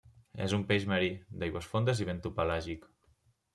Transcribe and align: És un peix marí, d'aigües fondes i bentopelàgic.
És 0.45 0.55
un 0.57 0.63
peix 0.71 0.87
marí, 0.93 1.09
d'aigües 1.43 1.69
fondes 1.75 2.03
i 2.05 2.09
bentopelàgic. 2.11 2.91